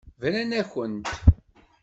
Bran-akent. 0.19 1.07